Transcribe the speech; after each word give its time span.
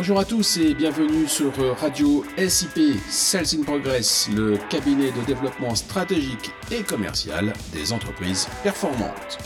Bonjour 0.00 0.18
à 0.18 0.24
tous 0.24 0.56
et 0.56 0.72
bienvenue 0.72 1.28
sur 1.28 1.52
Radio 1.78 2.24
SIP 2.38 2.98
Sales 3.10 3.44
in 3.54 3.62
Progress, 3.64 4.30
le 4.34 4.56
cabinet 4.70 5.12
de 5.12 5.20
développement 5.26 5.74
stratégique 5.74 6.50
et 6.70 6.82
commercial 6.82 7.52
des 7.74 7.92
entreprises 7.92 8.48
performantes. 8.62 9.36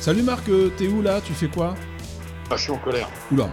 Salut 0.00 0.24
Marc, 0.24 0.48
euh, 0.48 0.72
t'es 0.76 0.88
où 0.88 1.00
là? 1.00 1.20
Tu 1.20 1.32
fais 1.32 1.46
quoi? 1.46 1.76
Ah, 2.50 2.56
je 2.56 2.62
suis 2.62 2.72
en 2.72 2.78
colère. 2.78 3.08
Oula, 3.30 3.52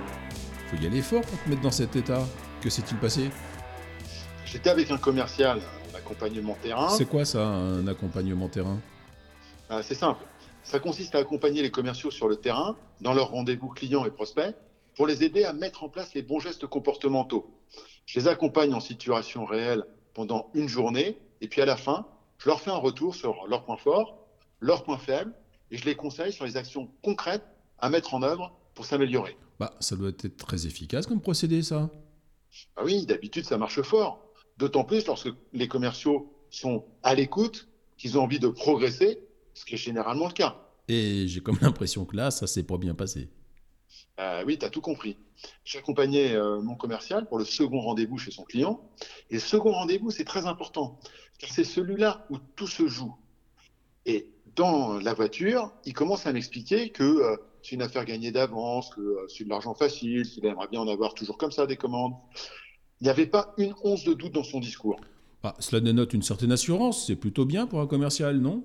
faut 0.71 0.77
y 0.81 0.87
aller 0.87 1.03
fort 1.03 1.21
pour 1.21 1.39
te 1.43 1.47
mettre 1.47 1.61
dans 1.61 1.69
cet 1.69 1.95
état. 1.95 2.25
Que 2.59 2.71
s'est-il 2.71 2.97
passé? 2.97 3.29
J'étais 4.47 4.71
avec 4.71 4.89
un 4.89 4.97
commercial, 4.97 5.61
un 5.93 5.97
accompagnement 5.99 6.57
terrain. 6.59 6.89
C'est 6.89 7.05
quoi 7.05 7.23
ça, 7.23 7.45
un 7.45 7.85
accompagnement 7.85 8.49
terrain? 8.49 8.79
Ah, 9.69 9.83
C'est 9.83 9.93
simple. 9.93 10.23
Ça 10.63 10.79
consiste 10.79 11.13
à 11.15 11.19
accompagner 11.19 11.61
les 11.61 11.71
commerciaux 11.71 12.09
sur 12.11 12.27
le 12.27 12.37
terrain, 12.37 12.77
dans 13.01 13.13
leurs 13.13 13.29
rendez-vous 13.29 13.67
clients 13.69 14.05
et 14.05 14.11
prospects, 14.11 14.55
pour 14.95 15.07
les 15.07 15.23
aider 15.23 15.43
à 15.43 15.53
mettre 15.53 15.83
en 15.83 15.89
place 15.89 16.13
les 16.13 16.21
bons 16.21 16.39
gestes 16.39 16.67
comportementaux. 16.67 17.49
Je 18.05 18.19
les 18.19 18.27
accompagne 18.27 18.73
en 18.73 18.79
situation 18.79 19.45
réelle 19.45 19.83
pendant 20.13 20.49
une 20.53 20.69
journée, 20.69 21.17
et 21.41 21.47
puis 21.47 21.61
à 21.61 21.65
la 21.65 21.75
fin, 21.75 22.05
je 22.37 22.47
leur 22.47 22.61
fais 22.61 22.71
un 22.71 22.77
retour 22.77 23.15
sur 23.15 23.47
leurs 23.47 23.65
points 23.65 23.77
forts, 23.77 24.17
leurs 24.59 24.83
points 24.83 24.97
faibles, 24.97 25.33
et 25.71 25.77
je 25.77 25.85
les 25.85 25.95
conseille 25.95 26.31
sur 26.31 26.45
les 26.45 26.55
actions 26.55 26.89
concrètes 27.01 27.45
à 27.79 27.89
mettre 27.89 28.13
en 28.13 28.23
œuvre 28.23 28.55
pour 28.75 28.85
s'améliorer. 28.85 29.37
Bah, 29.59 29.73
ça 29.79 29.95
doit 29.95 30.09
être 30.09 30.37
très 30.37 30.65
efficace 30.65 31.07
comme 31.07 31.21
procédé 31.21 31.61
ça. 31.61 31.89
Ah 32.75 32.83
oui, 32.85 33.05
d'habitude, 33.05 33.45
ça 33.45 33.57
marche 33.57 33.81
fort. 33.81 34.23
D'autant 34.57 34.83
plus 34.83 35.05
lorsque 35.07 35.29
les 35.51 35.67
commerciaux 35.67 36.31
sont 36.49 36.85
à 37.01 37.15
l'écoute, 37.15 37.67
qu'ils 37.97 38.17
ont 38.17 38.23
envie 38.23 38.39
de 38.39 38.47
progresser, 38.47 39.19
ce 39.53 39.65
qui 39.65 39.75
est 39.75 39.77
généralement 39.77 40.27
le 40.27 40.33
cas. 40.33 40.57
Et 40.87 41.27
j'ai 41.27 41.41
comme 41.41 41.57
l'impression 41.61 42.05
que 42.05 42.15
là, 42.15 42.31
ça 42.31 42.47
s'est 42.47 42.63
pas 42.63 42.77
bien 42.77 42.93
passé. 42.93 43.29
Euh, 44.19 44.43
oui, 44.45 44.57
tu 44.57 44.65
as 44.65 44.69
tout 44.69 44.81
compris. 44.81 45.17
J'accompagnais 45.65 46.33
euh, 46.33 46.61
mon 46.61 46.75
commercial 46.75 47.27
pour 47.27 47.37
le 47.37 47.45
second 47.45 47.79
rendez-vous 47.79 48.17
chez 48.17 48.31
son 48.31 48.43
client. 48.43 48.81
Et 49.29 49.35
le 49.35 49.39
second 49.39 49.71
rendez-vous, 49.71 50.11
c'est 50.11 50.23
très 50.23 50.45
important, 50.45 50.99
car 51.39 51.49
c'est 51.49 51.63
celui-là 51.63 52.25
où 52.29 52.37
tout 52.55 52.67
se 52.67 52.87
joue. 52.87 53.15
Et 54.05 54.27
dans 54.55 54.99
la 54.99 55.13
voiture, 55.13 55.71
il 55.85 55.93
commence 55.93 56.27
à 56.27 56.33
m'expliquer 56.33 56.89
que 56.89 57.03
euh, 57.03 57.37
c'est 57.63 57.75
une 57.75 57.81
affaire 57.81 58.05
gagnée 58.05 58.31
d'avance, 58.31 58.93
que 58.93 59.25
c'est 59.29 59.45
de 59.45 59.49
l'argent 59.49 59.73
facile, 59.73 60.23
qu'il 60.23 60.45
aimerait 60.45 60.67
bien 60.67 60.81
en 60.81 60.87
avoir 60.87 61.13
toujours 61.13 61.37
comme 61.37 61.51
ça 61.51 61.65
des 61.65 61.77
commandes. 61.77 62.13
Il 63.01 63.05
n'y 63.05 63.09
avait 63.09 63.25
pas 63.25 63.53
une 63.57 63.73
once 63.83 64.03
de 64.03 64.13
doute 64.13 64.33
dans 64.33 64.43
son 64.43 64.59
discours. 64.59 64.99
Bah, 65.41 65.55
cela 65.59 65.81
dénote 65.81 66.13
une 66.13 66.21
certaine 66.21 66.51
assurance, 66.51 67.07
c'est 67.07 67.15
plutôt 67.15 67.45
bien 67.45 67.67
pour 67.67 67.81
un 67.81 67.87
commercial, 67.87 68.37
non? 68.37 68.63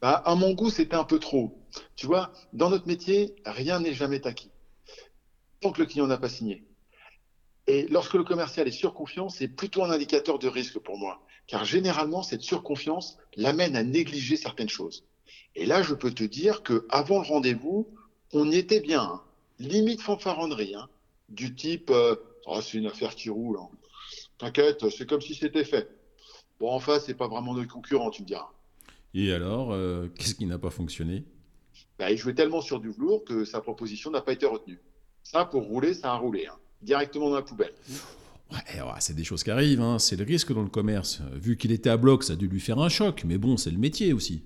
Bah, 0.00 0.22
à 0.24 0.34
mon 0.34 0.52
goût, 0.54 0.70
c'était 0.70 0.96
un 0.96 1.04
peu 1.04 1.18
trop. 1.18 1.58
Tu 1.96 2.06
vois, 2.06 2.32
dans 2.52 2.70
notre 2.70 2.86
métier, 2.86 3.34
rien 3.44 3.80
n'est 3.80 3.94
jamais 3.94 4.26
acquis. 4.26 4.50
Tant 5.60 5.72
que 5.72 5.80
le 5.80 5.86
client 5.86 6.06
n'a 6.06 6.18
pas 6.18 6.28
signé. 6.28 6.64
Et 7.66 7.86
lorsque 7.88 8.14
le 8.14 8.24
commercial 8.24 8.66
est 8.66 8.72
surconfiant, 8.72 9.28
c'est 9.28 9.48
plutôt 9.48 9.84
un 9.84 9.90
indicateur 9.90 10.38
de 10.38 10.48
risque 10.48 10.78
pour 10.78 10.98
moi. 10.98 11.20
Car 11.46 11.64
généralement, 11.64 12.22
cette 12.22 12.42
surconfiance 12.42 13.18
l'amène 13.36 13.76
à 13.76 13.82
négliger 13.82 14.36
certaines 14.36 14.68
choses. 14.68 15.04
Et 15.54 15.66
là, 15.66 15.82
je 15.82 15.94
peux 15.94 16.12
te 16.12 16.24
dire 16.24 16.62
que 16.62 16.86
avant 16.90 17.20
le 17.20 17.26
rendez-vous, 17.26 17.88
on 18.32 18.50
y 18.50 18.56
était 18.56 18.80
bien. 18.80 19.02
hein. 19.02 19.22
Limite 19.58 20.00
fanfaronnerie, 20.00 20.74
hein. 20.74 20.88
du 21.28 21.54
type 21.54 21.90
euh, 21.90 22.16
Oh, 22.46 22.60
c'est 22.62 22.78
une 22.78 22.86
affaire 22.86 23.14
qui 23.14 23.28
roule. 23.30 23.58
hein. 23.60 23.68
T'inquiète, 24.38 24.88
c'est 24.90 25.06
comme 25.08 25.20
si 25.20 25.34
c'était 25.34 25.64
fait. 25.64 25.88
Bon, 26.60 26.70
en 26.72 26.80
face, 26.80 27.06
c'est 27.06 27.14
pas 27.14 27.28
vraiment 27.28 27.54
notre 27.54 27.72
concurrent, 27.72 28.10
tu 28.10 28.22
me 28.22 28.26
diras. 28.26 28.50
Et 29.14 29.32
alors, 29.32 29.72
euh, 29.72 30.08
qu'est-ce 30.18 30.34
qui 30.34 30.46
n'a 30.46 30.58
pas 30.58 30.70
fonctionné? 30.70 31.24
Bah, 31.98 32.10
il 32.10 32.16
jouait 32.16 32.34
tellement 32.34 32.60
sur 32.60 32.80
du 32.80 32.90
velours 32.90 33.24
que 33.24 33.44
sa 33.44 33.60
proposition 33.60 34.10
n'a 34.10 34.20
pas 34.20 34.32
été 34.32 34.46
retenue. 34.46 34.80
Ça, 35.22 35.44
pour 35.44 35.62
rouler, 35.62 35.94
ça 35.94 36.12
a 36.12 36.16
roulé. 36.16 36.46
hein. 36.46 36.56
Directement 36.80 37.28
dans 37.30 37.36
la 37.36 37.42
poubelle. 37.42 37.72
Ouais, 38.52 38.80
ouais, 38.80 38.92
c'est 39.00 39.14
des 39.14 39.24
choses 39.24 39.42
qui 39.42 39.50
arrivent, 39.50 39.80
hein. 39.80 39.98
c'est 39.98 40.16
le 40.16 40.24
risque 40.24 40.52
dans 40.52 40.62
le 40.62 40.68
commerce. 40.70 41.20
Vu 41.34 41.56
qu'il 41.56 41.72
était 41.72 41.90
à 41.90 41.96
bloc, 41.96 42.22
ça 42.24 42.32
a 42.34 42.36
dû 42.36 42.46
lui 42.48 42.60
faire 42.60 42.78
un 42.78 42.88
choc, 42.88 43.24
mais 43.26 43.36
bon, 43.36 43.56
c'est 43.56 43.70
le 43.70 43.78
métier 43.78 44.12
aussi. 44.12 44.44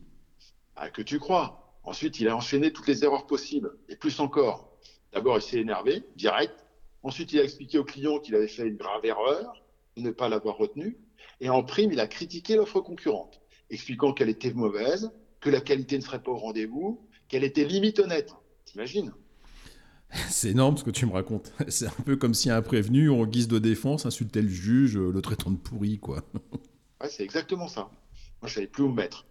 Ah, 0.74 0.88
que 0.90 1.02
tu 1.02 1.18
crois? 1.18 1.78
Ensuite, 1.84 2.18
il 2.20 2.28
a 2.28 2.36
enchaîné 2.36 2.72
toutes 2.72 2.86
les 2.88 3.04
erreurs 3.04 3.26
possibles, 3.26 3.76
et 3.88 3.96
plus 3.96 4.18
encore. 4.18 4.72
D'abord, 5.12 5.36
il 5.36 5.42
s'est 5.42 5.58
énervé, 5.58 6.02
direct. 6.16 6.54
Ensuite, 7.02 7.32
il 7.32 7.40
a 7.40 7.44
expliqué 7.44 7.78
au 7.78 7.84
client 7.84 8.18
qu'il 8.18 8.34
avait 8.34 8.48
fait 8.48 8.66
une 8.66 8.76
grave 8.76 9.04
erreur, 9.04 9.62
de 9.96 10.02
ne 10.02 10.10
pas 10.10 10.28
l'avoir 10.28 10.56
retenu. 10.56 10.96
Et 11.40 11.50
en 11.50 11.62
prime, 11.62 11.92
il 11.92 12.00
a 12.00 12.06
critiqué 12.06 12.56
l'offre 12.56 12.80
concurrente, 12.80 13.41
expliquant 13.72 14.12
qu'elle 14.12 14.28
était 14.28 14.52
mauvaise, 14.52 15.10
que 15.40 15.50
la 15.50 15.60
qualité 15.60 15.96
ne 15.96 16.02
serait 16.02 16.22
pas 16.22 16.30
au 16.30 16.36
rendez-vous, 16.36 17.06
qu'elle 17.28 17.44
était 17.44 17.64
limite 17.64 17.98
honnête. 17.98 18.32
T'imagines? 18.64 19.12
C'est 20.28 20.50
énorme 20.50 20.76
ce 20.76 20.84
que 20.84 20.90
tu 20.90 21.06
me 21.06 21.12
racontes. 21.12 21.52
C'est 21.68 21.86
un 21.86 22.02
peu 22.04 22.16
comme 22.16 22.34
si 22.34 22.50
un 22.50 22.62
prévenu, 22.62 23.10
en 23.10 23.24
guise 23.26 23.48
de 23.48 23.58
défense, 23.58 24.06
insultait 24.06 24.42
le 24.42 24.48
juge, 24.48 24.98
le 24.98 25.22
traitant 25.22 25.50
de 25.50 25.56
pourri, 25.56 25.98
quoi. 25.98 26.22
Ouais, 27.00 27.08
c'est 27.08 27.24
exactement 27.24 27.66
ça. 27.66 27.90
Moi, 28.40 28.48
je 28.48 28.54
savais 28.54 28.68
plus 28.68 28.84
où 28.84 28.88
me 28.88 28.94
mettre. 28.94 29.26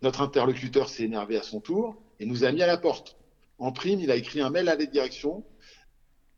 Notre 0.00 0.22
interlocuteur 0.22 0.88
s'est 0.88 1.02
énervé 1.02 1.36
à 1.36 1.42
son 1.42 1.60
tour 1.60 2.00
et 2.20 2.24
nous 2.24 2.44
a 2.44 2.52
mis 2.52 2.62
à 2.62 2.68
la 2.68 2.76
porte. 2.76 3.16
En 3.58 3.72
prime, 3.72 3.98
il 3.98 4.12
a 4.12 4.14
écrit 4.14 4.40
un 4.40 4.48
mail 4.48 4.68
à 4.68 4.76
la 4.76 4.86
direction, 4.86 5.44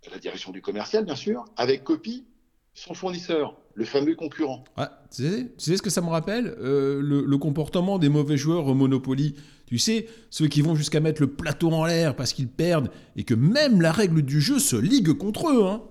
à 0.07 0.11
la 0.11 0.19
direction 0.19 0.51
du 0.51 0.63
commercial, 0.63 1.05
bien 1.05 1.15
sûr, 1.15 1.45
avec 1.59 1.85
copie 1.85 2.25
son 2.75 2.95
fournisseur, 2.95 3.56
le 3.75 3.84
fameux 3.84 4.15
concurrent. 4.15 4.65
Ouais, 4.77 4.84
tu, 5.15 5.23
sais, 5.23 5.45
tu 5.59 5.65
sais 5.65 5.77
ce 5.77 5.83
que 5.83 5.91
ça 5.91 6.01
me 6.01 6.09
rappelle 6.09 6.55
Euh, 6.61 7.01
le, 7.01 7.25
le 7.25 7.39
comportement 7.39 7.99
des 7.99 8.09
mauvais 8.09 8.37
joueurs 8.37 8.67
au 8.67 8.75
Monopoly. 8.75 9.34
Tu 9.67 9.79
sais, 9.79 10.06
ceux 10.31 10.47
qui 10.49 10.62
vont 10.62 10.75
jusqu'à 10.75 11.01
mettre 11.01 11.21
le 11.21 11.28
plateau 11.28 11.71
en 11.73 11.84
l'air 11.84 12.17
parce 12.17 12.33
qu'ils 12.33 12.49
perdent 12.49 12.91
et 13.17 13.25
que 13.25 13.34
même 13.34 13.81
la 13.83 13.93
règle 13.93 14.23
du 14.23 14.41
jeu 14.41 14.59
se 14.59 14.77
ligue 14.77 15.12
contre 15.12 15.49
eux. 15.51 15.65
Hein. 15.67 15.83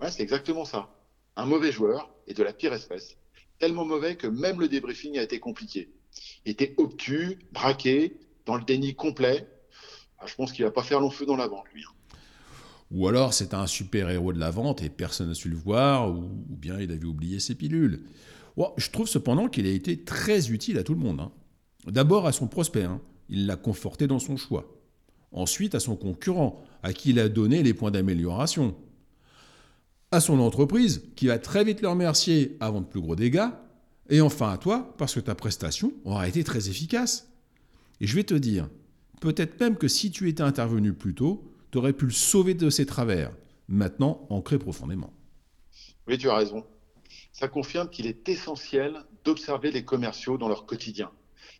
Ouais, 0.00 0.10
c'est 0.10 0.22
exactement 0.22 0.64
ça. 0.64 0.88
Un 1.36 1.46
mauvais 1.46 1.72
joueur 1.72 2.10
et 2.26 2.34
de 2.34 2.42
la 2.42 2.52
pire 2.52 2.72
espèce. 2.72 3.16
Tellement 3.58 3.84
mauvais 3.84 4.16
que 4.16 4.26
même 4.26 4.60
le 4.60 4.68
débriefing 4.68 5.18
a 5.18 5.22
été 5.22 5.38
compliqué. 5.40 5.90
Il 6.46 6.52
était 6.52 6.74
obtus, 6.78 7.38
braqué, 7.52 8.16
dans 8.46 8.56
le 8.56 8.64
déni 8.64 8.94
complet. 8.94 9.46
Ah, 10.18 10.26
je 10.26 10.34
pense 10.36 10.52
qu'il 10.52 10.64
va 10.64 10.70
pas 10.70 10.82
faire 10.82 11.00
long 11.00 11.10
feu 11.10 11.26
dans 11.26 11.36
la 11.36 11.48
vente, 11.48 11.64
lui. 11.74 11.82
hein. 11.82 11.92
Ou 12.94 13.08
alors 13.08 13.34
c'est 13.34 13.54
un 13.54 13.66
super 13.66 14.08
héros 14.08 14.32
de 14.32 14.38
la 14.38 14.52
vente 14.52 14.80
et 14.82 14.88
personne 14.88 15.28
n'a 15.28 15.34
su 15.34 15.48
le 15.48 15.56
voir, 15.56 16.10
ou, 16.10 16.22
bien 16.48 16.78
il 16.78 16.92
avait 16.92 17.04
oublié 17.04 17.40
ses 17.40 17.56
pilules. 17.56 18.04
Je 18.76 18.90
trouve 18.90 19.08
cependant 19.08 19.48
qu'il 19.48 19.66
a 19.66 19.70
été 19.70 20.04
très 20.04 20.52
utile 20.52 20.78
à 20.78 20.84
tout 20.84 20.94
le 20.94 21.00
monde. 21.00 21.20
hein. 21.20 21.32
D'abord 21.88 22.26
à 22.26 22.32
son 22.32 22.46
prospect, 22.46 22.84
hein. 22.84 23.00
il 23.28 23.46
l'a 23.46 23.56
conforté 23.56 24.06
dans 24.06 24.20
son 24.20 24.36
choix. 24.36 24.80
Ensuite 25.32 25.74
à 25.74 25.80
son 25.80 25.96
concurrent, 25.96 26.62
à 26.84 26.92
qui 26.92 27.10
il 27.10 27.18
a 27.18 27.28
donné 27.28 27.64
les 27.64 27.74
points 27.74 27.90
d'amélioration. 27.90 28.76
À 30.12 30.20
son 30.20 30.38
entreprise, 30.38 31.02
qui 31.16 31.26
va 31.26 31.40
très 31.40 31.64
vite 31.64 31.82
le 31.82 31.88
remercier 31.88 32.56
avant 32.60 32.80
de 32.80 32.86
plus 32.86 33.00
gros 33.00 33.16
dégâts. 33.16 33.48
Et 34.08 34.20
enfin 34.20 34.52
à 34.52 34.58
toi, 34.58 34.94
parce 34.98 35.14
que 35.14 35.20
ta 35.20 35.34
prestation 35.34 35.92
aura 36.04 36.28
été 36.28 36.44
très 36.44 36.68
efficace. 36.68 37.28
Et 38.00 38.06
je 38.06 38.14
vais 38.14 38.22
te 38.22 38.34
dire, 38.34 38.68
peut-être 39.20 39.58
même 39.58 39.74
que 39.74 39.88
si 39.88 40.12
tu 40.12 40.28
étais 40.28 40.42
intervenu 40.44 40.92
plus 40.92 41.14
tôt, 41.14 41.50
tu 41.74 41.78
aurais 41.78 41.92
pu 41.92 42.04
le 42.04 42.12
sauver 42.12 42.54
de 42.54 42.70
ses 42.70 42.86
travers, 42.86 43.32
maintenant 43.66 44.28
ancré 44.30 44.60
profondément. 44.60 45.12
Oui, 46.06 46.16
tu 46.18 46.30
as 46.30 46.36
raison. 46.36 46.64
Ça 47.32 47.48
confirme 47.48 47.90
qu'il 47.90 48.06
est 48.06 48.28
essentiel 48.28 49.02
d'observer 49.24 49.72
les 49.72 49.84
commerciaux 49.84 50.38
dans 50.38 50.46
leur 50.46 50.66
quotidien. 50.66 51.10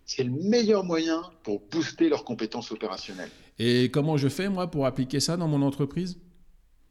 C'est 0.04 0.22
le 0.22 0.30
meilleur 0.30 0.84
moyen 0.84 1.20
pour 1.42 1.62
booster 1.68 2.08
leurs 2.08 2.22
compétences 2.22 2.70
opérationnelles. 2.70 3.32
Et 3.58 3.90
comment 3.90 4.16
je 4.16 4.28
fais, 4.28 4.48
moi, 4.48 4.70
pour 4.70 4.86
appliquer 4.86 5.18
ça 5.18 5.36
dans 5.36 5.48
mon 5.48 5.62
entreprise? 5.62 6.20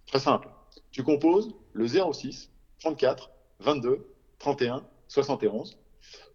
Très 0.05 0.19
simple. 0.19 0.49
Tu 0.91 1.01
composes 1.01 1.55
le 1.71 1.87
06 1.87 2.49
34 2.81 3.31
22 3.61 4.05
31 4.39 4.85
71 5.07 5.77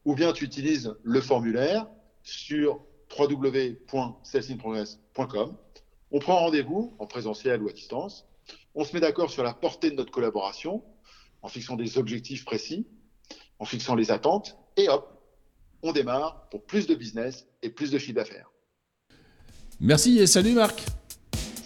ou 0.06 0.14
bien 0.14 0.32
tu 0.32 0.46
utilises 0.46 0.96
le 1.02 1.20
formulaire 1.20 1.86
sur 2.22 2.80
www.salesinprogress.com. 3.18 5.54
On 6.10 6.20
prend 6.20 6.38
rendez-vous 6.38 6.94
en 6.98 7.06
présentiel 7.06 7.62
ou 7.62 7.68
à 7.68 7.72
distance. 7.72 8.26
On 8.74 8.84
se 8.84 8.94
met 8.94 9.00
d'accord 9.00 9.30
sur 9.30 9.42
la 9.42 9.52
portée 9.52 9.90
de 9.90 9.96
notre 9.96 10.10
collaboration 10.10 10.82
en 11.42 11.48
fixant 11.48 11.76
des 11.76 11.98
objectifs 11.98 12.44
précis, 12.44 12.86
en 13.58 13.64
fixant 13.64 13.94
les 13.94 14.10
attentes 14.10 14.56
et 14.76 14.88
hop, 14.88 15.14
on 15.82 15.92
démarre 15.92 16.48
pour 16.50 16.64
plus 16.64 16.86
de 16.86 16.94
business 16.94 17.46
et 17.62 17.70
plus 17.70 17.90
de 17.90 17.98
chiffre 17.98 18.14
d'affaires. 18.14 18.50
Merci 19.80 20.18
et 20.18 20.26
salut 20.26 20.54
Marc 20.54 20.82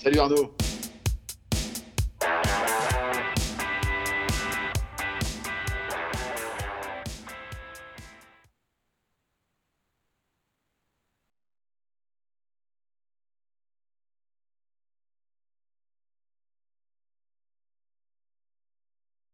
Salut 0.02 0.18
Arnaud 0.18 0.54